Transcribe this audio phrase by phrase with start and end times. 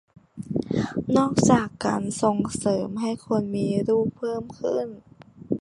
[1.15, 4.87] นอกจากการส่งเสริมให้คนมีลูกเพิ่มขึ้น